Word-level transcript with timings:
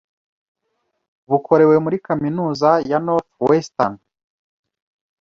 bukorewe 1.29 1.75
muri 1.85 1.97
kaminuza 2.07 2.69
ya 2.89 2.97
Northwestern 3.05 3.93